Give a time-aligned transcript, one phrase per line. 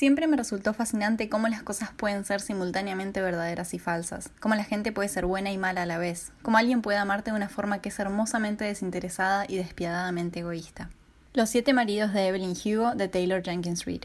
[0.00, 4.64] Siempre me resultó fascinante cómo las cosas pueden ser simultáneamente verdaderas y falsas, cómo la
[4.64, 7.50] gente puede ser buena y mala a la vez, cómo alguien puede amarte de una
[7.50, 10.88] forma que es hermosamente desinteresada y despiadadamente egoísta.
[11.34, 14.04] Los siete maridos de Evelyn Hugo de Taylor Jenkins Reid.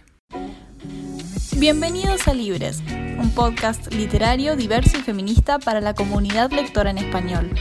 [1.60, 2.84] Bienvenidos a Libres,
[3.18, 7.56] un podcast literario, diverso y feminista para la comunidad lectora en español.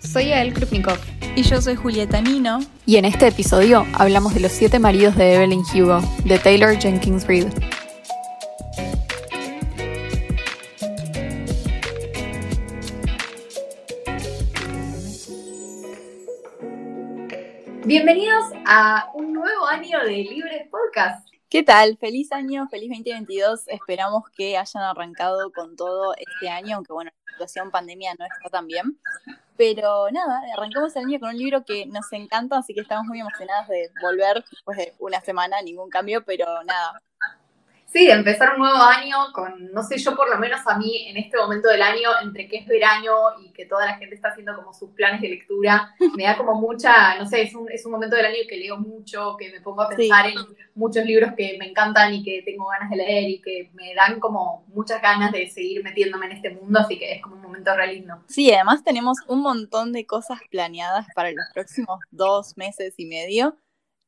[0.00, 0.98] Soy Ael Krupnikov.
[1.36, 2.60] Y yo soy Julieta Nino.
[2.86, 7.26] Y en este episodio hablamos de los siete maridos de Evelyn Hugo, de Taylor Jenkins
[7.26, 7.48] Reid.
[17.84, 21.28] Bienvenidos a un nuevo año de Libres Podcast.
[21.50, 21.98] ¿Qué tal?
[21.98, 23.68] Feliz año, feliz 2022.
[23.68, 28.48] Esperamos que hayan arrancado con todo este año, aunque bueno, la situación pandemia no está
[28.48, 28.98] tan bien.
[29.60, 33.20] Pero nada, arrancamos el año con un libro que nos encanta, así que estamos muy
[33.20, 37.02] emocionadas de volver después de una semana, ningún cambio, pero nada,
[37.92, 41.16] Sí, empezar un nuevo año con, no sé, yo por lo menos a mí en
[41.16, 44.54] este momento del año, entre que es verano y que toda la gente está haciendo
[44.54, 47.92] como sus planes de lectura, me da como mucha, no sé, es un, es un
[47.92, 50.36] momento del año que leo mucho, que me pongo a pensar en
[50.76, 54.20] muchos libros que me encantan y que tengo ganas de leer y que me dan
[54.20, 57.74] como muchas ganas de seguir metiéndome en este mundo, así que es como un momento
[57.74, 58.22] re lindo.
[58.28, 63.56] Sí, además tenemos un montón de cosas planeadas para los próximos dos meses y medio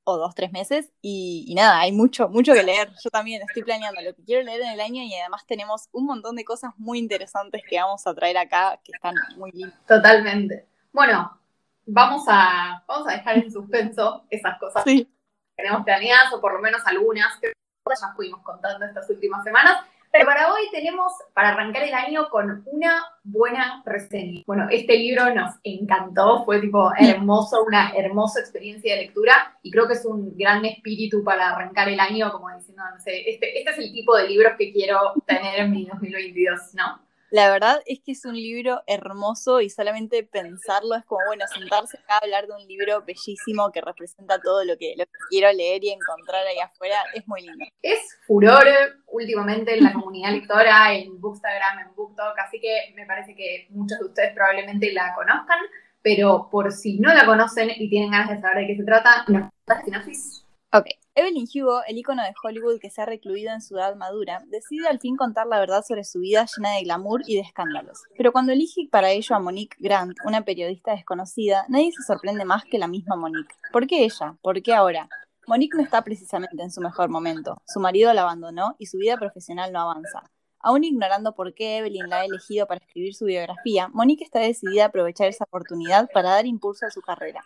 [0.04, 2.90] o dos, tres meses y, nada, hay mucho, mucho que leer.
[3.02, 6.06] Yo también estoy planeando lo que quiero leer en el año y además tenemos un
[6.06, 9.78] montón de cosas muy interesantes que vamos a traer acá que están muy lindas.
[9.86, 10.66] Totalmente.
[10.92, 11.38] Bueno,
[11.86, 15.04] vamos a, vamos a dejar en suspenso esas cosas sí.
[15.04, 17.52] que tenemos planeadas o por lo menos algunas que
[18.00, 19.84] ya fuimos contando estas últimas semanas.
[20.12, 24.42] Pero para hoy tenemos, para arrancar el año, con una buena reseña.
[24.46, 29.88] Bueno, este libro nos encantó, fue tipo hermoso, una hermosa experiencia de lectura y creo
[29.88, 33.70] que es un gran espíritu para arrancar el año, como diciendo, no sé, este, este
[33.70, 37.00] es el tipo de libros que quiero tener en mi 2022, ¿no?
[37.32, 41.96] La verdad es que es un libro hermoso y solamente pensarlo es como, bueno, sentarse
[41.96, 44.94] acá a hablar de un libro bellísimo que representa todo lo que,
[45.30, 47.64] quiero leer y encontrar ahí afuera, es muy lindo.
[47.80, 48.66] Es furor
[49.06, 53.98] últimamente en la comunidad lectora, en Bookstagram, en BookTok, así que me parece que muchos
[53.98, 55.60] de ustedes probablemente la conozcan,
[56.02, 59.24] pero por si no la conocen y tienen ganas de saber de qué se trata,
[59.28, 60.44] ¿nos la sinopsis?
[60.70, 61.01] Ok.
[61.14, 64.88] Evelyn Hugo, el icono de Hollywood que se ha recluido en su edad madura, decide
[64.88, 68.04] al fin contar la verdad sobre su vida llena de glamour y de escándalos.
[68.16, 72.64] Pero cuando elige para ello a Monique Grant, una periodista desconocida, nadie se sorprende más
[72.64, 73.54] que la misma Monique.
[73.72, 74.38] ¿Por qué ella?
[74.40, 75.06] ¿Por qué ahora?
[75.46, 77.60] Monique no está precisamente en su mejor momento.
[77.66, 80.22] Su marido la abandonó y su vida profesional no avanza.
[80.60, 84.84] Aún ignorando por qué Evelyn la ha elegido para escribir su biografía, Monique está decidida
[84.84, 87.44] a aprovechar esa oportunidad para dar impulso a su carrera.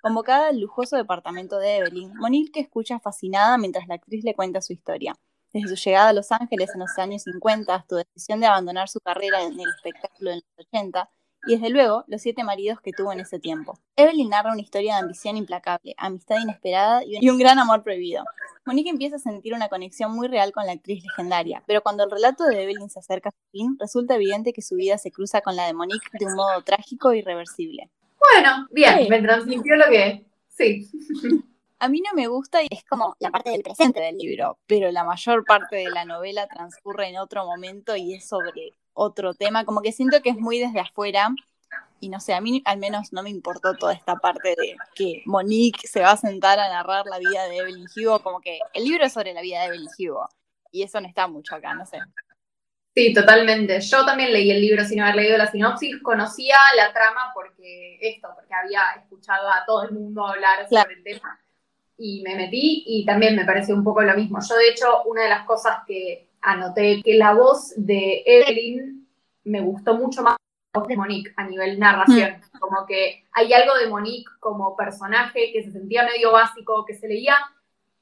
[0.00, 4.72] Convocada al lujoso departamento de Evelyn, Monique escucha fascinada mientras la actriz le cuenta su
[4.72, 5.16] historia.
[5.52, 8.88] Desde su llegada a Los Ángeles en los años 50 hasta su decisión de abandonar
[8.88, 11.10] su carrera en el espectáculo en los 80,
[11.46, 13.78] y desde luego los siete maridos que tuvo en ese tiempo.
[13.96, 18.24] Evelyn narra una historia de ambición implacable, amistad inesperada y un gran amor prohibido.
[18.66, 22.10] Monique empieza a sentir una conexión muy real con la actriz legendaria, pero cuando el
[22.10, 25.40] relato de Evelyn se acerca a su fin, resulta evidente que su vida se cruza
[25.40, 27.90] con la de Monique de un modo trágico e irreversible.
[28.32, 30.24] Bueno, bien, me transmitió lo que.
[30.48, 30.88] Sí.
[31.80, 34.90] A mí no me gusta y es como la parte del presente del libro, pero
[34.90, 39.64] la mayor parte de la novela transcurre en otro momento y es sobre otro tema.
[39.64, 41.30] Como que siento que es muy desde afuera
[42.00, 45.22] y no sé, a mí al menos no me importó toda esta parte de que
[45.26, 48.84] Monique se va a sentar a narrar la vida de Evelyn Hugo, como que el
[48.84, 50.28] libro es sobre la vida de Evelyn Hugo
[50.70, 51.98] y eso no está mucho acá, no sé.
[52.98, 53.80] Sí, totalmente.
[53.80, 58.28] Yo también leí el libro sin haber leído la sinopsis, conocía la trama porque esto,
[58.34, 61.38] porque había escuchado a todo el mundo hablar sobre el tema
[61.96, 64.40] y me metí y también me pareció un poco lo mismo.
[64.40, 69.06] Yo de hecho una de las cosas que anoté que la voz de Evelyn
[69.44, 70.42] me gustó mucho más que
[70.74, 72.58] la voz de Monique a nivel narración, mm.
[72.58, 77.06] como que hay algo de Monique como personaje que se sentía medio básico, que se
[77.06, 77.36] leía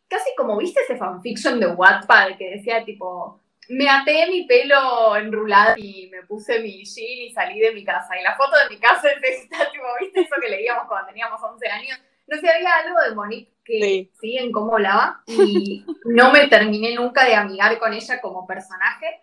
[0.08, 5.74] casi como viste ese fanfiction de Wattpad que decía tipo me até mi pelo enrulado
[5.76, 8.18] y me puse mi jean y salí de mi casa.
[8.18, 11.40] Y la foto de mi casa es esta, tipo, ¿viste eso que leíamos cuando teníamos
[11.42, 11.98] 11 años?
[12.26, 14.36] No sé, había algo de Monique que sí.
[14.38, 19.22] en cómo hablaba y no me terminé nunca de amigar con ella como personaje,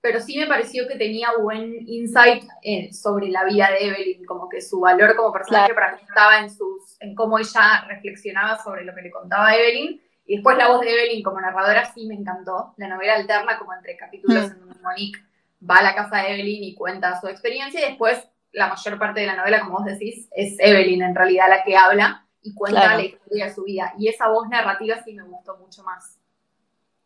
[0.00, 4.48] pero sí me pareció que tenía buen insight eh, sobre la vida de Evelyn, como
[4.48, 8.84] que su valor como personaje para mí estaba en, sus, en cómo ella reflexionaba sobre
[8.84, 12.14] lo que le contaba Evelyn y después la voz de Evelyn como narradora sí me
[12.14, 12.74] encantó.
[12.76, 14.52] La novela alterna como entre capítulos mm.
[14.52, 15.20] en donde Monique
[15.68, 19.20] va a la casa de Evelyn y cuenta su experiencia y después la mayor parte
[19.20, 22.96] de la novela, como vos decís, es Evelyn en realidad la que habla y cuenta
[22.96, 23.92] la historia de su vida.
[23.98, 26.18] Y esa voz narrativa sí me gustó mucho más.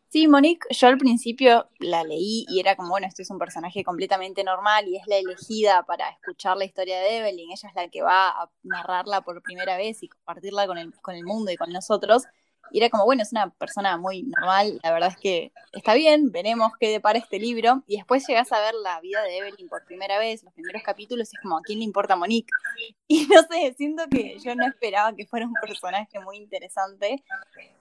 [0.09, 3.85] Sí, Monique, yo al principio la leí y era como, bueno, esto es un personaje
[3.85, 7.89] completamente normal y es la elegida para escuchar la historia de Evelyn, ella es la
[7.89, 11.57] que va a narrarla por primera vez y compartirla con el, con el mundo y
[11.57, 12.25] con nosotros.
[12.71, 16.31] Y era como, bueno, es una persona muy normal, la verdad es que está bien,
[16.31, 17.83] veremos qué depara este libro.
[17.87, 21.33] Y después llegas a ver la vida de Evelyn por primera vez, los primeros capítulos,
[21.33, 22.51] y es como, ¿a quién le importa Monique?
[23.11, 27.25] Y no sé, siento que yo no esperaba que fuera un personaje muy interesante.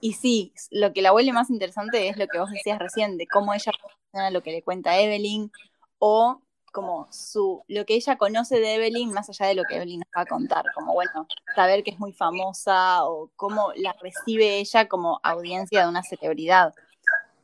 [0.00, 3.26] Y sí, lo que la vuelve más interesante es lo que vos decías recién, de
[3.26, 5.52] cómo ella funciona lo que le cuenta Evelyn,
[5.98, 10.00] o como su, lo que ella conoce de Evelyn, más allá de lo que Evelyn
[10.00, 14.58] nos va a contar, como bueno, saber que es muy famosa o cómo la recibe
[14.58, 16.74] ella como audiencia de una celebridad.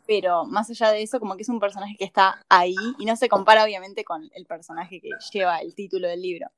[0.06, 3.16] Pero más allá de eso, como que es un personaje que está ahí y no
[3.16, 6.48] se compara obviamente con el personaje que lleva el título del libro.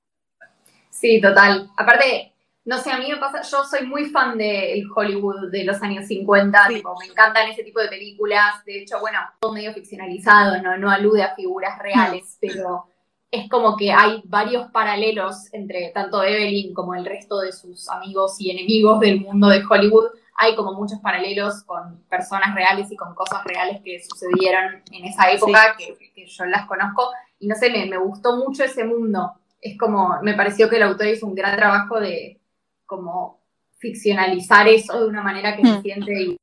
[0.90, 1.70] Sí, total.
[1.76, 2.32] Aparte,
[2.66, 6.06] no sé, a mí me pasa, yo soy muy fan del Hollywood de los años
[6.06, 10.76] 50, tipo, me encantan ese tipo de películas, de hecho, bueno, todo medio ficcionalizado, no,
[10.76, 12.86] no alude a figuras reales, pero
[13.30, 18.34] es como que hay varios paralelos entre tanto Evelyn como el resto de sus amigos
[18.40, 20.10] y enemigos del mundo de Hollywood.
[20.36, 25.30] Hay como muchos paralelos con personas reales y con cosas reales que sucedieron en esa
[25.30, 27.10] época que, yo las conozco.
[27.38, 29.34] Y no sé, me, me gustó mucho ese mundo.
[29.60, 32.40] Es como, me pareció que el autor hizo un gran trabajo de,
[32.86, 33.42] como
[33.78, 35.82] ficcionalizar eso de una manera que se hmm.
[35.82, 36.36] siente y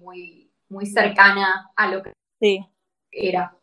[0.00, 2.12] muy, muy cercana a lo que
[3.10, 3.54] era.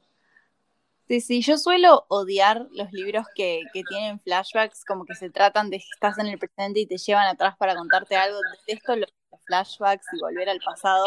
[1.07, 5.69] Sí, sí, yo suelo odiar los libros que, que, tienen flashbacks, como que se tratan
[5.69, 8.39] de que estás en el presente y te llevan atrás para contarte algo.
[8.65, 9.13] Detesto los
[9.45, 11.05] flashbacks y volver al pasado.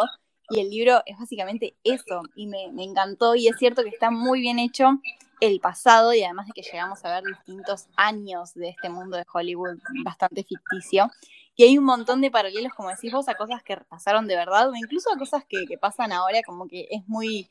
[0.51, 4.11] Y el libro es básicamente eso, y me, me encantó, y es cierto que está
[4.11, 4.99] muy bien hecho
[5.41, 9.25] el pasado y además de que llegamos a ver distintos años de este mundo de
[9.33, 11.11] Hollywood bastante ficticio.
[11.55, 14.71] Y hay un montón de paralelos, como decís vos, a cosas que pasaron de verdad
[14.71, 17.51] o incluso a cosas que, pasan ahora, como que es muy,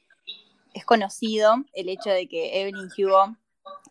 [0.73, 3.35] es conocido el hecho de que Evelyn Hugo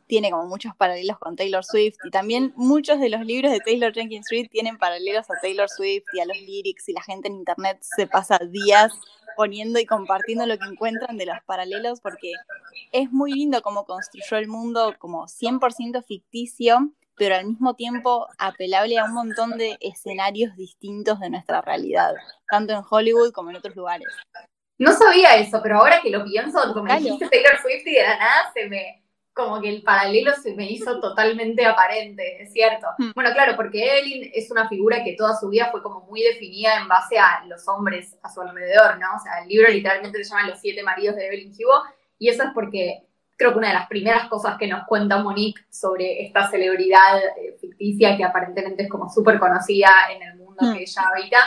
[0.07, 3.93] tiene como muchos paralelos con Taylor Swift y también muchos de los libros de Taylor
[3.93, 7.35] Jenkins Reid tienen paralelos a Taylor Swift y a los lyrics y la gente en
[7.35, 8.93] internet se pasa días
[9.37, 12.33] poniendo y compartiendo lo que encuentran de los paralelos, porque
[12.93, 18.99] es muy lindo cómo construyó el mundo como 100% ficticio, pero al mismo tiempo apelable
[18.99, 22.15] a un montón de escenarios distintos de nuestra realidad,
[22.51, 24.09] tanto en Hollywood como en otros lugares.
[24.79, 28.19] No sabía eso, pero ahora que lo pienso, como dijiste Taylor Swift y de la
[28.19, 29.06] nada se me,
[29.37, 32.87] como que el paralelo se me hizo totalmente aparente, es cierto.
[32.97, 33.11] Hmm.
[33.15, 36.81] Bueno, claro, porque Evelyn es una figura que toda su vida fue como muy definida
[36.81, 39.09] en base a los hombres a su alrededor, ¿no?
[39.15, 41.83] O sea, el libro literalmente se llama Los siete maridos de Evelyn Hugo,
[42.19, 43.03] y eso es porque
[43.37, 47.59] creo que una de las primeras cosas que nos cuenta Monique sobre esta celebridad eh,
[47.61, 50.73] ficticia que aparentemente es como súper conocida en el mundo hmm.
[50.73, 51.39] que ella habita,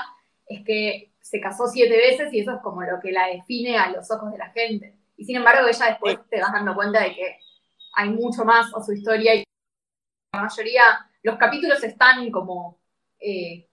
[0.45, 3.89] es que se casó siete veces y eso es como lo que la define a
[3.89, 4.93] los ojos de la gente.
[5.17, 7.39] Y sin embargo, ella después te vas dando cuenta de que
[7.93, 9.43] hay mucho más a su historia y
[10.33, 10.83] la mayoría,
[11.23, 12.79] los capítulos están como
[13.19, 13.67] eh,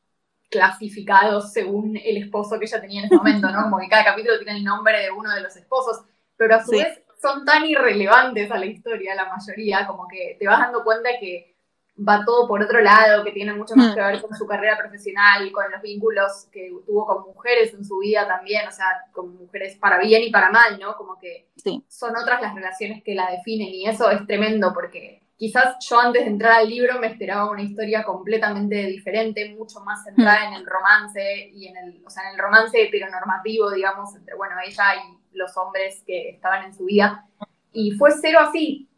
[0.50, 3.64] clasificados según el esposo que ella tenía en ese momento, ¿no?
[3.64, 6.04] Como que cada capítulo tiene el nombre de uno de los esposos,
[6.36, 10.46] pero a su vez son tan irrelevantes a la historia, la mayoría, como que te
[10.46, 11.55] vas dando cuenta que
[11.96, 13.94] va todo por otro lado, que tiene mucho más mm.
[13.94, 17.98] que ver con su carrera profesional, con los vínculos que tuvo con mujeres en su
[17.98, 20.96] vida también, o sea, con mujeres para bien y para mal, ¿no?
[20.96, 21.48] Como que
[21.88, 26.24] son otras las relaciones que la definen y eso es tremendo porque quizás yo antes
[26.24, 30.52] de entrar al libro me esperaba una historia completamente diferente, mucho más centrada mm.
[30.52, 34.56] en el romance y en el, o sea, en el romance heteronormativo, digamos, entre, bueno,
[34.64, 37.26] ella y los hombres que estaban en su vida.
[37.72, 38.88] Y fue cero así.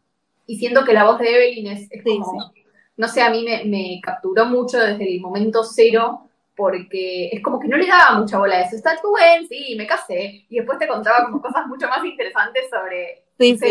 [0.45, 2.51] Y siento que la voz de Evelyn es, como
[2.99, 7.69] no sé, a mí me, capturó mucho desde el momento cero, porque es como que
[7.69, 8.75] no le daba mucha bola a eso.
[8.75, 10.45] Está bien, sí, me casé.
[10.49, 13.23] Y después te contaba como cosas mucho más interesantes sobre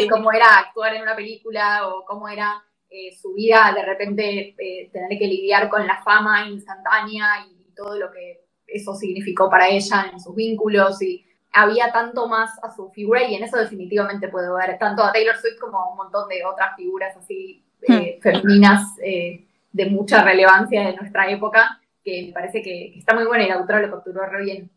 [0.08, 4.88] cómo era actuar en una película o cómo era eh, su vida, de repente eh,
[4.90, 10.08] tener que lidiar con la fama instantánea y todo lo que eso significó para ella
[10.10, 14.54] en sus vínculos y había tanto más a su figura y en eso definitivamente puedo
[14.54, 18.22] ver tanto a Taylor Swift como a un montón de otras figuras así eh, hmm.
[18.22, 23.44] femeninas eh, de mucha relevancia de nuestra época, que me parece que, está muy buena
[23.44, 24.70] y la autora lo capturó re bien.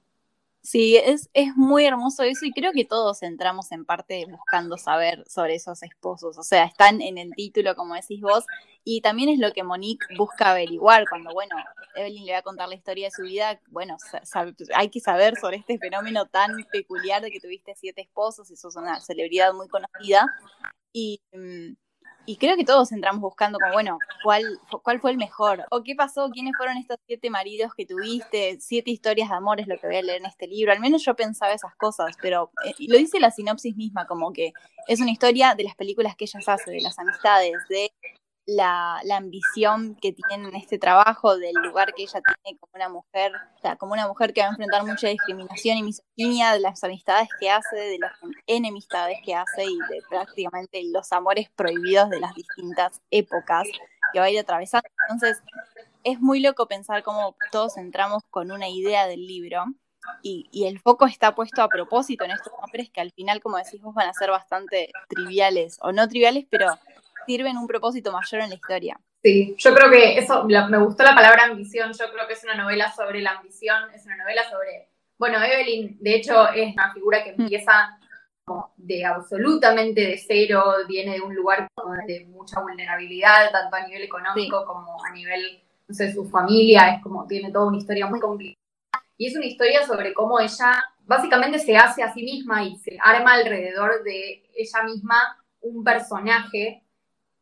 [0.64, 5.24] Sí, es, es muy hermoso eso y creo que todos entramos en parte buscando saber
[5.28, 8.46] sobre esos esposos, o sea, están en el título, como decís vos,
[8.84, 11.56] y también es lo que Monique busca averiguar cuando, bueno,
[11.96, 13.98] Evelyn le va a contar la historia de su vida, bueno,
[14.76, 18.76] hay que saber sobre este fenómeno tan peculiar de que tuviste siete esposos y sos
[18.76, 20.26] una celebridad muy conocida.
[20.94, 21.74] Y, mm,
[22.26, 25.66] y creo que todos entramos buscando como, bueno, ¿cuál, ¿cuál fue el mejor?
[25.72, 26.30] ¿O qué pasó?
[26.30, 28.58] ¿Quiénes fueron estos siete maridos que tuviste?
[28.60, 30.72] Siete historias de amor es lo que voy a leer en este libro.
[30.72, 34.54] Al menos yo pensaba esas cosas, pero eh, lo dice la sinopsis misma, como que
[34.88, 37.92] es una historia de las películas que ellas hacen, de las amistades, de
[38.56, 43.32] la, ambición que tiene en este trabajo, del lugar que ella tiene como una mujer,
[43.36, 46.84] o sea, como una mujer que va a enfrentar mucha discriminación y misoginia, de las
[46.84, 48.14] amistades que hace, de las
[48.48, 53.68] enemistades que hace y de prácticamente los amores prohibidos de las distintas épocas
[54.12, 54.88] que va a ir atravesando.
[55.10, 55.42] Entonces,
[56.04, 59.66] es muy loco pensar cómo todos entramos con una idea del libro.
[60.24, 63.58] Y, y, el foco está puesto a propósito en estos nombres que al final, como
[63.58, 66.80] decís vos, van a ser bastante triviales, o no triviales, pero
[67.26, 69.00] sirven un propósito mayor en la historia.
[69.24, 72.56] Sí, yo creo que eso, me gustó la palabra ambición, yo creo que es una
[72.56, 77.24] novela sobre la ambición, es una novela sobre, bueno, Evelyn, de hecho, es una figura
[77.24, 77.42] que mm.
[77.42, 78.00] empieza
[78.78, 81.68] de absolutamente de cero, viene de un lugar
[82.08, 87.04] de mucha vulnerabilidad, tanto a nivel económico como a nivel, no sé, su familia, es
[87.04, 88.58] como, tiene toda una historia muy complicada.
[89.18, 92.98] Y es una historia sobre cómo ella básicamente se hace a sí misma y se
[93.00, 96.84] arma alrededor de ella misma un personaje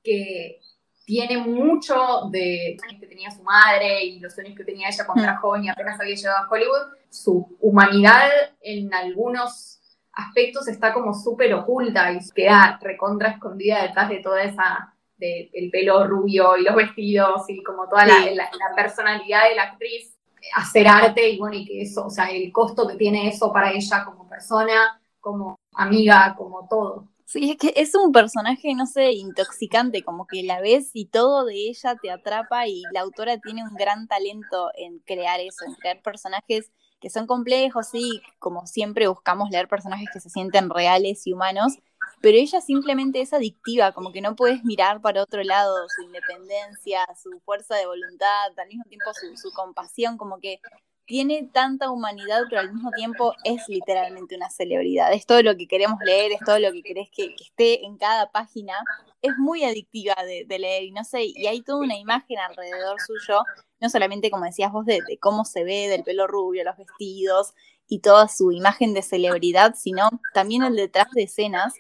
[0.03, 0.59] que
[1.05, 5.33] tiene mucho de que tenía su madre y los sueños que tenía ella cuando era
[5.33, 5.41] mm.
[5.41, 8.29] joven y apenas había llegado a Hollywood, su humanidad
[8.61, 9.79] en algunos
[10.13, 15.71] aspectos está como súper oculta y queda recontra escondida detrás de toda esa, de, el
[15.71, 20.15] pelo rubio y los vestidos y como toda la, la, personalidad de la actriz,
[20.55, 23.71] hacer arte y bueno, y que eso, o sea, el costo que tiene eso para
[23.71, 27.07] ella como persona, como amiga, como todo.
[27.31, 31.45] Sí, es que es un personaje, no sé, intoxicante, como que la ves y todo
[31.45, 35.75] de ella te atrapa y la autora tiene un gran talento en crear eso, en
[35.75, 41.27] crear personajes que son complejos, sí, como siempre buscamos leer personajes que se sienten reales
[41.27, 41.77] y humanos,
[42.19, 47.05] pero ella simplemente es adictiva, como que no puedes mirar para otro lado su independencia,
[47.21, 50.61] su fuerza de voluntad, al mismo tiempo su, su compasión, como que
[51.09, 55.11] tiene tanta humanidad, pero al mismo tiempo es literalmente una celebridad.
[55.11, 58.31] Es todo lo que queremos leer, es todo lo que querés que, esté en cada
[58.31, 58.75] página.
[59.23, 63.41] Es muy adictiva de, leer y no sé, y hay toda una imagen alrededor suyo,
[63.79, 67.55] no solamente como decías vos, de, cómo se ve, del pelo rubio, los vestidos
[67.87, 71.73] y toda su imagen de celebridad, sino también el detrás de escenas,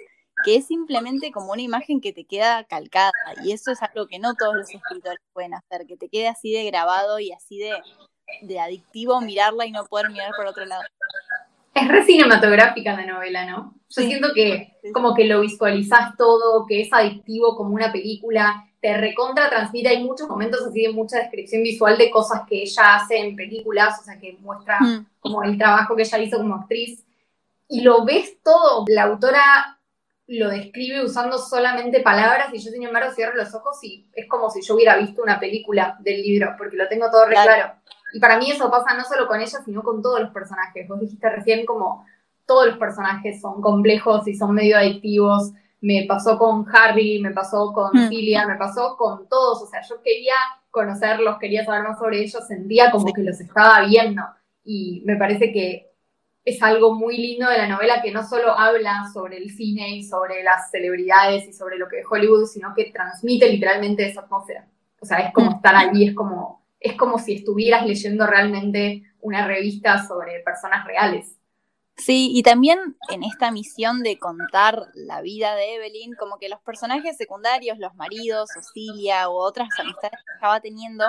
[0.43, 3.11] que es simplemente como una imagen que te queda calcada.
[3.43, 6.51] Y eso es algo que no todos los escritores pueden hacer, que te quede así
[6.51, 7.79] de grabado y así de
[8.41, 10.83] de adictivo mirarla y no poder mirar por otro lado.
[11.73, 13.73] Es re cinematográfica la novela, ¿no?
[13.89, 18.95] Yo siento que como que lo visualizás todo, que es adictivo como una película, te
[18.95, 23.17] recontra transmite, hay muchos momentos así de mucha descripción visual de cosas que ella hace
[23.17, 25.05] en películas, o sea, que muestra mm.
[25.19, 27.03] como el trabajo que ella hizo como actriz,
[27.67, 29.79] y lo ves todo, la autora
[30.27, 34.49] lo describe usando solamente palabras y yo sin embargo cierro los ojos y es como
[34.51, 37.73] si yo hubiera visto una película del libro, porque lo tengo todo re claro.
[38.13, 40.87] Y para mí eso pasa no solo con ella, sino con todos los personajes.
[40.87, 42.05] Vos dijiste recién como
[42.45, 45.51] todos los personajes son complejos y son medio adictivos.
[45.81, 48.09] Me pasó con Harry, me pasó con mm.
[48.09, 49.61] Celia, me pasó con todos.
[49.61, 50.33] O sea, yo quería
[50.71, 54.23] conocerlos, quería saber más sobre ellos, sentía como que los estaba viendo.
[54.63, 55.89] Y me parece que
[56.43, 60.03] es algo muy lindo de la novela que no solo habla sobre el cine y
[60.03, 64.65] sobre las celebridades y sobre lo que es Hollywood, sino que transmite literalmente esa atmósfera.
[64.99, 65.55] O sea, es como mm.
[65.55, 71.35] estar allí, es como es como si estuvieras leyendo realmente una revista sobre personas reales.
[71.97, 76.61] Sí, y también en esta misión de contar la vida de Evelyn, como que los
[76.61, 81.03] personajes secundarios, los maridos, Ocilia o otras amistades que estaba teniendo,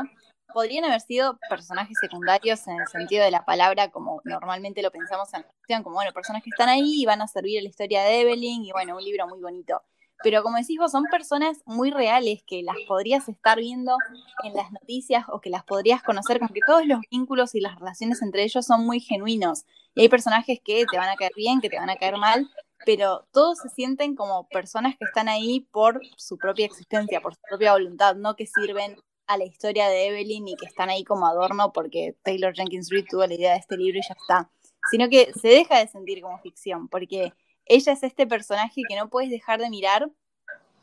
[0.53, 5.33] podrían haber sido personajes secundarios en el sentido de la palabra, como normalmente lo pensamos
[5.33, 7.69] en la ficción, como bueno, personas que están ahí y van a servir a la
[7.69, 9.83] historia de Evelyn, y bueno, un libro muy bonito
[10.23, 13.97] pero como decís vos, son personas muy reales que las podrías estar viendo
[14.45, 17.79] en las noticias o que las podrías conocer, como que todos los vínculos y las
[17.79, 19.65] relaciones entre ellos son muy genuinos.
[19.95, 22.49] Y hay personajes que te van a caer bien, que te van a caer mal,
[22.85, 27.41] pero todos se sienten como personas que están ahí por su propia existencia, por su
[27.49, 28.97] propia voluntad, no que sirven
[29.27, 33.07] a la historia de Evelyn y que están ahí como adorno porque Taylor Jenkins Reid
[33.09, 34.51] tuvo la idea de este libro y ya está,
[34.91, 37.33] sino que se deja de sentir como ficción, porque
[37.71, 40.11] ella es este personaje que no puedes dejar de mirar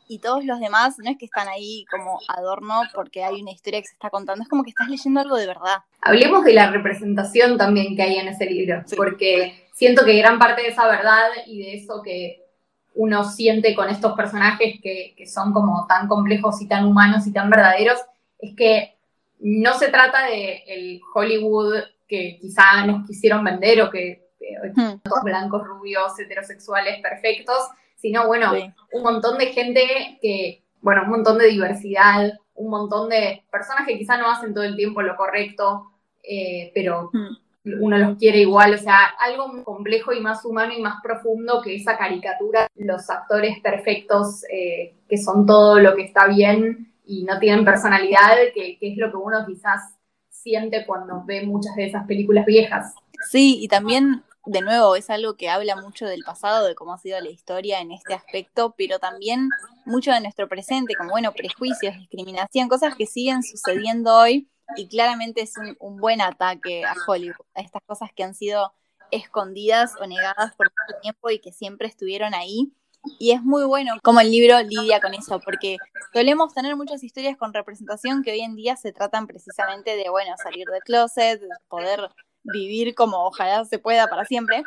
[0.08, 3.82] y todos los demás no es que están ahí como adorno porque hay una historia
[3.82, 5.76] que se está contando, es como que estás leyendo algo de verdad.
[6.00, 10.62] Hablemos de la representación también que hay en ese libro, porque siento que gran parte
[10.62, 12.46] de esa verdad y de eso que
[12.94, 17.32] uno siente con estos personajes que, que son como tan complejos y tan humanos y
[17.34, 17.98] tan verdaderos,
[18.38, 18.96] es que
[19.40, 24.27] no se trata de el Hollywood que quizá nos quisieron vender o que
[24.74, 24.98] Hmm.
[25.02, 27.58] todos blancos, rubios, heterosexuales, perfectos,
[27.96, 28.52] sino bueno,
[28.92, 33.98] un montón de gente que bueno, un montón de diversidad, un montón de personas que
[33.98, 37.82] quizá no hacen todo el tiempo lo correcto, eh, pero hmm.
[37.82, 41.60] uno los quiere igual, o sea, algo muy complejo y más humano y más profundo
[41.62, 47.24] que esa caricatura, los actores perfectos eh, que son todo lo que está bien y
[47.24, 49.94] no tienen personalidad, que, que es lo que uno quizás
[50.28, 52.94] siente cuando ve muchas de esas películas viejas.
[53.28, 56.98] Sí, y también de nuevo, es algo que habla mucho del pasado, de cómo ha
[56.98, 59.50] sido la historia en este aspecto, pero también
[59.84, 65.42] mucho de nuestro presente, como, bueno, prejuicios, discriminación, cosas que siguen sucediendo hoy y claramente
[65.42, 68.72] es un, buen ataque a Hollywood, a estas cosas que han sido
[69.10, 72.72] escondidas o negadas por mucho tiempo y que siempre estuvieron ahí.
[73.18, 75.76] Y es muy bueno como el libro lidia con eso, porque
[76.12, 80.32] solemos tener muchas historias con representación que hoy en día se tratan precisamente de, bueno,
[80.42, 82.10] salir del closet, poder
[82.52, 84.62] vivir como ojalá se pueda para siempre,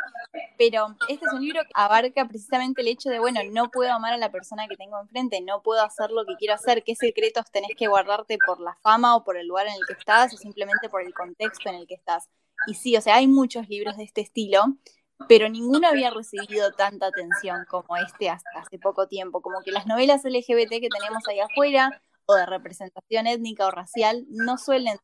[0.57, 4.13] pero este es un libro que abarca precisamente el hecho de, bueno, no puedo amar
[4.13, 7.51] a la persona que tengo enfrente, no puedo hacer lo que quiero hacer, qué secretos
[7.51, 10.37] tenés que guardarte por la fama o por el lugar en el que estás o
[10.37, 12.29] simplemente por el contexto en el que estás.
[12.67, 14.63] Y sí, o sea, hay muchos libros de este estilo,
[15.27, 19.87] pero ninguno había recibido tanta atención como este hasta hace poco tiempo, como que las
[19.87, 24.97] novelas LGBT que tenemos ahí afuera o de representación étnica o racial no suelen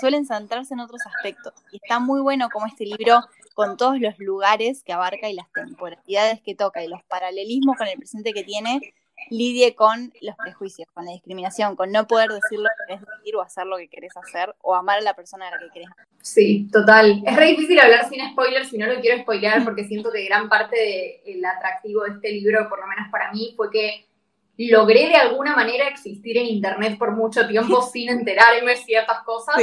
[0.00, 1.52] suelen centrarse en otros aspectos.
[1.72, 3.20] Y está muy bueno como este libro,
[3.54, 7.86] con todos los lugares que abarca y las temporalidades que toca y los paralelismos con
[7.86, 8.80] el presente que tiene,
[9.30, 13.36] lidie con los prejuicios, con la discriminación, con no poder decir lo que querés decir
[13.36, 15.88] o hacer lo que querés hacer o amar a la persona a la que querés.
[16.20, 17.22] Sí, total.
[17.24, 20.48] Es re difícil hablar sin spoilers si no lo quiero spoilear porque siento que gran
[20.48, 24.06] parte del atractivo de este libro, por lo menos para mí, fue que
[24.56, 29.56] logré de alguna manera existir en Internet por mucho tiempo sin enterarme de ciertas cosas.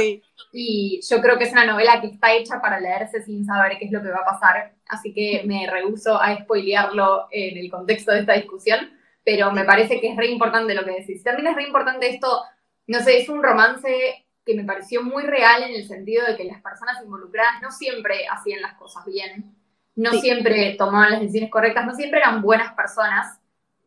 [0.52, 3.86] Y yo creo que es una novela que está hecha para leerse sin saber qué
[3.86, 4.74] es lo que va a pasar.
[4.88, 8.90] Así que me rehuso a spoilearlo en el contexto de esta discusión.
[9.24, 11.22] Pero me parece que es re importante lo que decís.
[11.22, 12.42] También es re importante esto,
[12.88, 16.44] no sé, es un romance que me pareció muy real en el sentido de que
[16.44, 19.54] las personas involucradas no siempre hacían las cosas bien,
[19.94, 23.38] no siempre tomaban las decisiones correctas, no siempre eran buenas personas.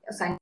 [0.08, 0.38] O sea,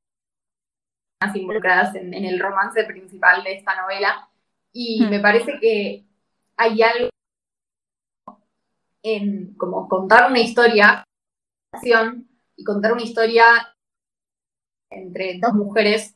[1.36, 4.30] involucradas en, el romance principal de esta novela.
[4.72, 5.10] Y hmm.
[5.10, 6.04] me parece que
[6.58, 7.10] hay algo
[9.02, 11.04] en como contar una historia
[12.56, 13.44] y contar una historia
[14.90, 16.16] entre dos mujeres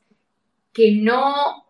[0.71, 1.65] que no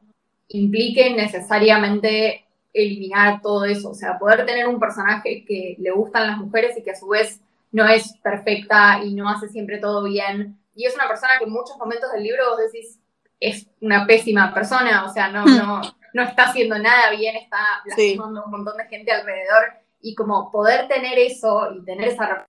[0.50, 6.38] implique necesariamente eliminar todo eso, o sea, poder tener un personaje que le gustan las
[6.38, 10.58] mujeres y que a su vez no es perfecta y no hace siempre todo bien,
[10.78, 13.00] y es una persona que en muchos momentos del libro vos decís,
[13.40, 15.58] es una pésima persona, o sea, no, hmm.
[15.58, 15.82] no,
[16.14, 20.88] no está haciendo nada bien, está lastimando un montón de gente alrededor y como poder
[20.88, 22.48] tener eso y tener esa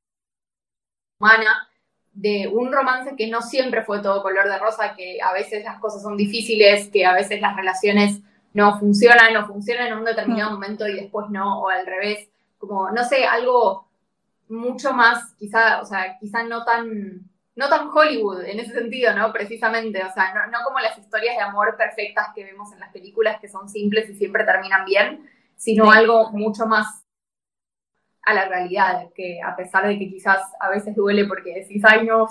[1.19, 1.69] humana
[2.13, 5.79] de un romance que no siempre fue todo color de rosa, que a veces las
[5.79, 8.21] cosas son difíciles, que a veces las relaciones
[8.55, 10.55] no funcionan, no funcionan en un determinado hmm.
[10.55, 13.87] momento y después no, o al revés, como, no sé, algo
[14.49, 17.28] mucho más, quizá, o sea, quizá no tan
[17.59, 19.33] no tan Hollywood en ese sentido, ¿no?
[19.33, 23.41] Precisamente, o sea, no, como las historias de amor perfectas que vemos en las películas
[23.41, 27.05] que son simples y siempre terminan bien, sino algo mucho más
[28.25, 32.07] a la realidad, que a pesar de que quizás a veces duele porque decís, ay,
[32.07, 32.29] no,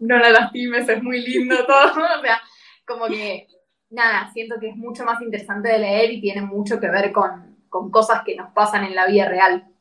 [0.00, 2.38] no la lastimes, es muy lindo todo, o sea,
[2.86, 3.48] como que,
[3.88, 7.56] nada, siento que es mucho más interesante de leer y tiene mucho que ver con,
[7.90, 9.73] cosas que nos pasan en la vida real.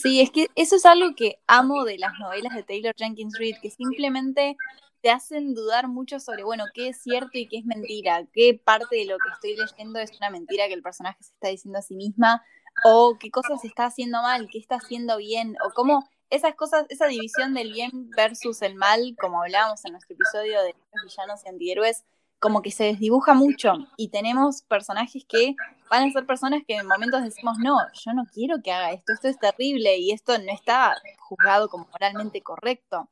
[0.00, 3.56] Sí, es que eso es algo que amo de las novelas de Taylor Jenkins Reid,
[3.60, 4.56] que simplemente
[5.00, 8.94] te hacen dudar mucho sobre, bueno, qué es cierto y qué es mentira, qué parte
[8.94, 11.82] de lo que estoy leyendo es una mentira que el personaje se está diciendo a
[11.82, 12.44] sí misma,
[12.84, 17.08] o qué cosas está haciendo mal, qué está haciendo bien, o cómo esas cosas, esa
[17.08, 21.48] división del bien versus el mal, como hablábamos en nuestro episodio de los villanos y
[21.48, 22.04] antihéroes,
[22.38, 25.56] como que se desdibuja mucho y tenemos personajes que
[25.90, 29.12] van a ser personas que en momentos decimos, no, yo no quiero que haga esto,
[29.12, 33.10] esto es terrible y esto no está juzgado como moralmente correcto.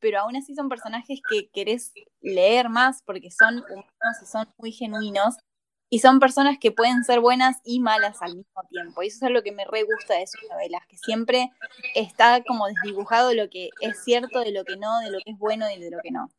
[0.00, 4.70] Pero aún así son personajes que querés leer más porque son humanos y son muy
[4.70, 5.36] genuinos
[5.90, 9.02] y son personas que pueden ser buenas y malas al mismo tiempo.
[9.02, 11.50] Y eso es algo que me re gusta de sus novelas, que siempre
[11.94, 15.38] está como desdibujado lo que es cierto de lo que no, de lo que es
[15.38, 16.30] bueno y de lo que no.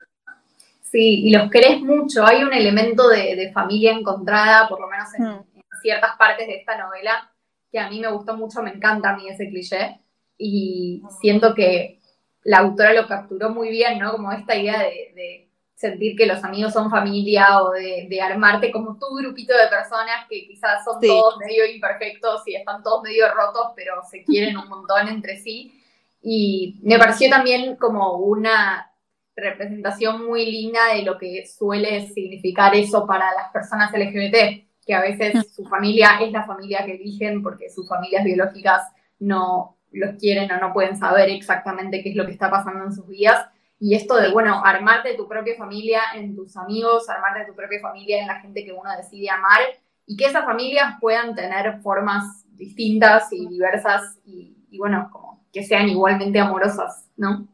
[0.92, 2.26] Sí, y los querés mucho.
[2.26, 5.24] Hay un elemento de, familia encontrada, por lo menos hmm.
[5.24, 7.32] en, ciertas partes de esta novela,
[7.72, 10.00] que a mí me gustó mucho, me encanta a mí ese cliché.
[10.38, 12.00] Y siento que
[12.44, 14.12] la autora lo capturó muy bien, ¿no?
[14.12, 19.06] Como esta idea de, sentir que los amigos son familia o de, armarte como tu
[19.16, 24.02] grupito de personas que quizás son todos medio imperfectos y están todos medio rotos, pero
[24.04, 25.82] se quieren un montón entre sí.
[26.22, 28.92] Y me pareció también como una
[29.40, 35.02] representación muy linda de lo que suele significar eso para las personas LGBT, que a
[35.02, 35.42] veces mm.
[35.42, 38.84] su familia es la familia que eligen porque sus familias biológicas
[39.20, 42.94] no los quieren o no pueden saber exactamente qué es lo que está pasando en
[42.94, 43.48] sus vidas.
[43.80, 48.22] Y esto de, bueno, armarte tu propia familia en tus amigos, armarte tu propia familia
[48.22, 49.62] en la gente que uno decide amar
[50.06, 55.88] y que esas familias puedan tener formas distintas y diversas y, bueno, como que sean
[55.88, 57.48] igualmente amorosas, ¿no?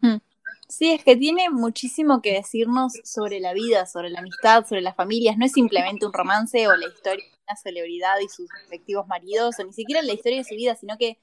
[0.68, 4.96] Sí, es que tiene muchísimo que decirnos sobre la vida, sobre la amistad, sobre las
[4.96, 5.38] familias.
[5.38, 9.60] No es simplemente un romance o la historia de una celebridad y sus respectivos maridos,
[9.60, 11.20] o ni siquiera la historia de su vida, sino que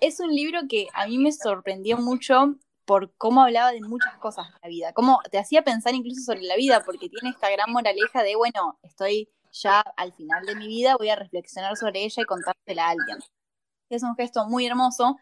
[0.00, 4.48] es un libro que a mí me sorprendió mucho por cómo hablaba de muchas cosas
[4.48, 7.72] de la vida, cómo te hacía pensar incluso sobre la vida, porque tiene esta gran
[7.72, 12.22] moraleja de, bueno, estoy ya al final de mi vida, voy a reflexionar sobre ella
[12.22, 13.18] y contársela a alguien.
[13.88, 15.16] Es un gesto muy hermoso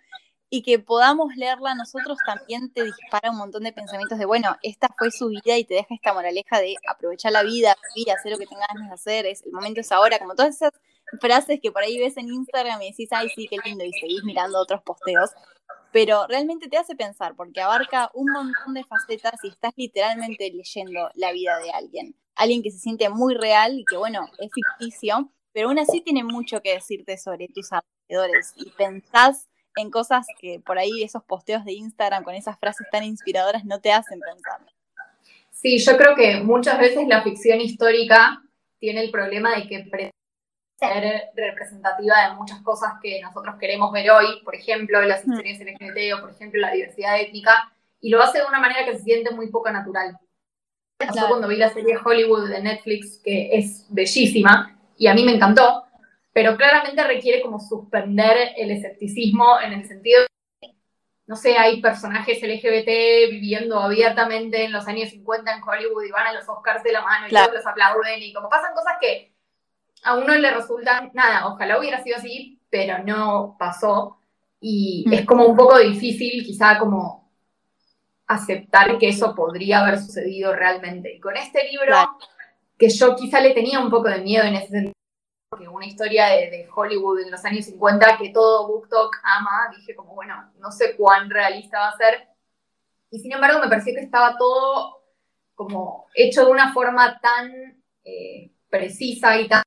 [0.51, 4.89] y que podamos leerla nosotros también te dispara un montón de pensamientos de, bueno, esta
[4.99, 8.39] fue su vida y te deja esta moraleja de aprovechar la vida, vivir, hacer lo
[8.39, 10.73] que tengas ganas de hacer, es, el momento es ahora, como todas esas
[11.21, 14.25] frases que por ahí ves en Instagram y decís, ay, sí, qué lindo, y seguís
[14.25, 15.31] mirando otros posteos,
[15.93, 21.11] pero realmente te hace pensar porque abarca un montón de facetas y estás literalmente leyendo
[21.15, 22.17] la vida de alguien.
[22.35, 26.25] Alguien que se siente muy real y que, bueno, es ficticio, pero aún así tiene
[26.25, 31.64] mucho que decirte sobre tus alrededores y pensás en cosas que por ahí esos posteos
[31.64, 34.61] de Instagram con esas frases tan inspiradoras no te hacen pensar.
[35.50, 38.42] Sí, yo creo que muchas veces la ficción histórica
[38.78, 40.11] tiene el problema de que pretende
[40.78, 45.33] ser representativa de muchas cosas que nosotros queremos ver hoy, por ejemplo, las mm.
[45.33, 48.96] historias LGBT o por ejemplo la diversidad étnica, y lo hace de una manera que
[48.96, 50.18] se siente muy poco natural.
[50.96, 55.35] Pasó cuando vi la serie Hollywood de Netflix, que es bellísima, y a mí me
[55.35, 55.85] encantó,
[56.33, 60.75] pero claramente requiere como suspender el escepticismo en el sentido de,
[61.27, 66.27] no sé, hay personajes LGBT viviendo abiertamente en los años 50 en Hollywood y van
[66.27, 69.33] a los Oscars de la mano y todos los aplauden y como pasan cosas que
[70.03, 74.19] a uno le resultan, nada, ojalá hubiera sido así, pero no pasó
[74.61, 75.12] y mm.
[75.12, 77.31] es como un poco difícil quizá como
[78.27, 81.16] aceptar que eso podría haber sucedido realmente.
[81.16, 81.97] Y con este libro,
[82.79, 84.95] que yo quizá le tenía un poco de miedo en ese sentido,
[85.61, 90.14] porque una historia de, Hollywood en los años 50 que todo BookTok ama, dije como,
[90.14, 92.29] bueno, no sé cuán realista va a ser.
[93.11, 95.03] Y sin embargo me pareció que estaba todo
[95.55, 99.62] como hecho de una forma tan eh, precisa y tan,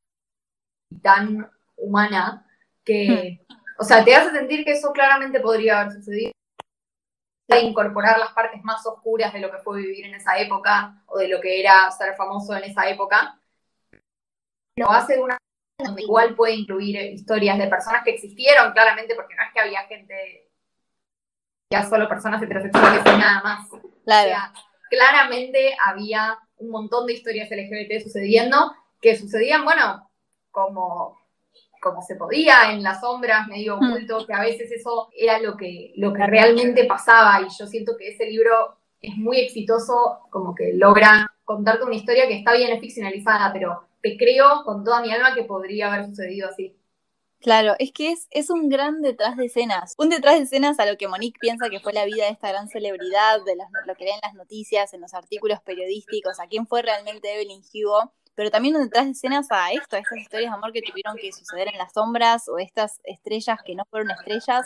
[1.01, 2.47] tan humana
[2.84, 3.53] que, hmm.
[3.79, 6.32] o sea, te hace sentir que eso claramente podría haber sucedido.
[7.49, 11.19] De incorporar las partes más oscuras de lo que fue vivir en esa época o
[11.19, 13.39] de lo que era ser famoso en esa época.
[14.75, 15.38] Lo hace de una
[15.97, 20.49] igual puede incluir historias de personas que existieron, claramente, porque no es que había gente,
[21.71, 23.69] ya solo personas heterosexuales y nada más.
[24.89, 30.09] claramente había un montón de historias LGBT sucediendo, que sucedían, bueno,
[30.51, 31.19] como,
[31.81, 33.91] como se podía, en las sombras, medio hmm.
[33.91, 37.97] oculto, que a veces eso era lo que, lo que realmente pasaba, y yo siento
[37.97, 42.79] que ese libro es muy exitoso, como que logra contarte una historia que está bien
[42.79, 46.77] ficcionalizada, pero te creo con toda mi alma que podría haber sucedido así.
[47.39, 49.95] Claro, es que es, es un gran detrás de escenas.
[49.97, 52.49] Un detrás de escenas a lo que Monique piensa que fue la vida de esta
[52.49, 56.67] gran celebridad, de lo que ven en las noticias, en los artículos periodísticos, a quién
[56.67, 60.51] fue realmente Evelyn Hugo, pero también un detrás de escenas a esto, a estas historias
[60.51, 64.11] de amor que tuvieron que suceder en las sombras, o estas estrellas que no fueron
[64.11, 64.65] estrellas,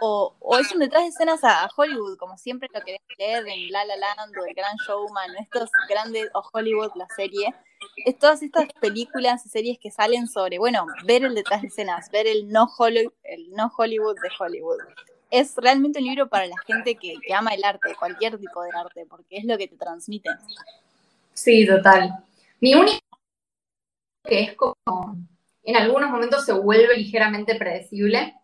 [0.00, 3.70] o, o es un detrás de escenas a, Hollywood, como siempre lo querés leer en
[3.70, 7.54] La La Land o El Gran Showman, estos grandes, o Hollywood, la serie,
[7.96, 12.10] es todas estas películas y series que salen sobre, bueno, ver el detrás de escenas,
[12.10, 14.78] ver el no, Hollywood, el no Hollywood de Hollywood.
[15.30, 18.70] Es realmente un libro para la gente que, que ama el arte, cualquier tipo de
[18.74, 20.30] arte, porque es lo que te transmite.
[21.32, 22.24] Sí, total.
[22.60, 23.00] Mi único
[24.24, 25.16] que es como
[25.64, 28.34] en algunos momentos se vuelve ligeramente predecible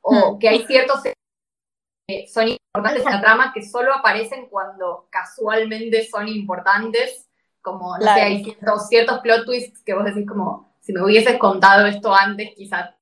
[0.00, 0.38] o hmm.
[0.38, 6.28] que hay ciertos que son importantes en la trama que solo aparecen cuando casualmente son
[6.28, 7.27] importantes
[7.72, 8.44] como, no sé, hay
[8.88, 12.94] ciertos, plot twists que vos decís como, si me hubieses contado esto antes, quizás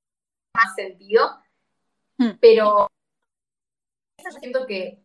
[0.55, 1.39] más sentido.
[2.19, 2.33] Hmm.
[2.41, 2.89] Pero
[4.23, 5.03] yo siento que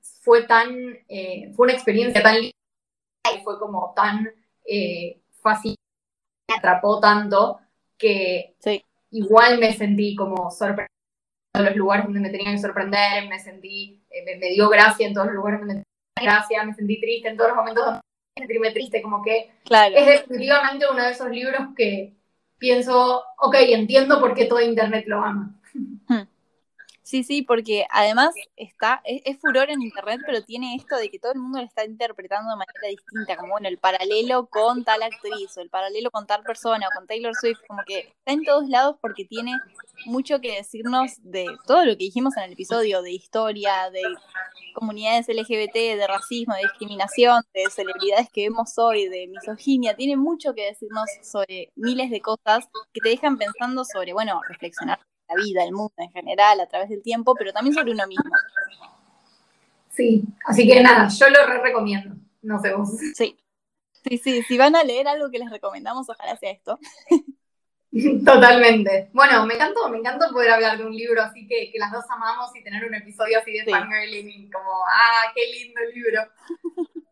[0.00, 0.74] fue tan,
[1.08, 2.52] eh, fue una experiencia tan linda
[3.34, 4.28] y fue como tan
[4.64, 5.76] eh, fácil,
[6.48, 7.60] me atrapó tanto
[7.96, 8.56] que
[9.10, 10.88] igual me sentí como sorprendida
[11.54, 15.06] en los lugares donde me tenían que sorprender, me sentí, eh, me, me, dio gracia
[15.06, 17.84] en todos los lugares donde me dio gracia, me sentí triste en todos los momentos
[17.84, 18.00] donde
[18.36, 22.12] sentirme triste, como que es definitivamente uno de esos libros que
[22.58, 25.54] pienso, ok, entiendo por qué todo Internet lo ama.
[26.08, 26.22] Hmm.
[27.06, 31.30] Sí, sí, porque además está, es, furor en internet, pero tiene esto de que todo
[31.34, 35.56] el mundo lo está interpretando de manera distinta, como bueno, el paralelo con tal actriz,
[35.56, 38.68] o el paralelo con tal persona, o con Taylor Swift, como que está en todos
[38.68, 39.52] lados porque tiene
[40.06, 44.02] mucho que decirnos de todo lo que dijimos en el episodio, de historia, de
[44.74, 50.54] comunidades LGBT, de racismo, de discriminación, de celebridades que vemos hoy, de misoginia, tiene mucho
[50.54, 55.64] que decirnos sobre miles de cosas que te dejan pensando sobre, bueno, reflexionar la vida,
[55.64, 58.30] el mundo en general, a través del tiempo, pero también sobre uno mismo.
[59.90, 62.14] Sí, así que nada, yo lo re recomiendo.
[62.42, 62.90] No sé vos.
[63.14, 63.36] Sí.
[64.08, 66.78] Sí, sí, si van a leer algo que les recomendamos, ojalá sea esto.
[68.24, 69.10] Totalmente.
[69.12, 72.04] Bueno, me encantó, me encantó poder hablar de un libro así que, que las dos
[72.10, 73.70] amamos y tener un episodio así de sí.
[73.70, 76.22] fangirling, como, ah, qué lindo libro.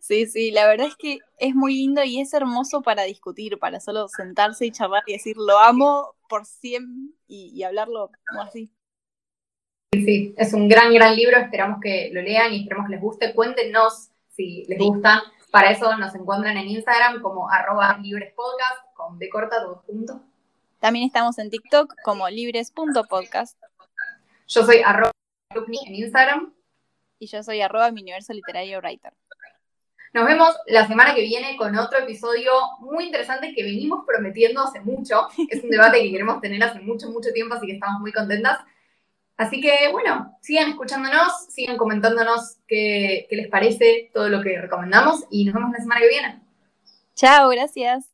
[0.00, 3.80] Sí, sí, la verdad es que es muy lindo y es hermoso para discutir, para
[3.80, 8.70] solo sentarse y charlar y decir lo amo por siempre y, hablarlo como así.
[9.92, 13.34] Sí, es un gran, gran libro, esperamos que lo lean y esperamos que les guste.
[13.34, 15.22] Cuéntenos si les gusta.
[15.50, 20.20] Para eso nos encuentran en Instagram como arroba librespodcast con B corta todo junto.
[20.80, 23.58] También estamos en TikTok como libres.podcast.
[24.48, 25.12] Yo soy arroba
[25.54, 26.52] en Instagram.
[27.18, 29.14] Y yo soy arroba mi universo literario writer.
[30.16, 34.80] Nos vemos la semana que viene con otro episodio muy interesante que venimos prometiendo hace
[34.80, 35.28] mucho.
[35.50, 38.60] Es un debate que queremos tener hace mucho, mucho tiempo, así que estamos muy contentas.
[39.36, 45.26] Así que bueno, sigan escuchándonos, sigan comentándonos qué, qué les parece todo lo que recomendamos
[45.30, 46.40] y nos vemos la semana que viene.
[47.14, 48.10] Chao, gracias.